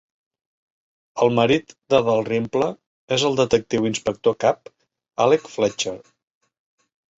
[1.25, 2.71] El marit de Dalrymple
[3.19, 4.75] és el detectiu inspector cap
[5.29, 5.97] Alec Fletcher.